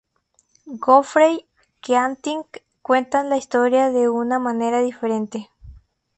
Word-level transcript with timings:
Geoffrey 0.83 1.45
Keating 1.79 2.41
cuenta 2.81 3.23
la 3.23 3.37
historia 3.37 3.91
de 3.91 4.09
una 4.09 4.39
manera 4.39 4.81
diferente. 4.81 5.51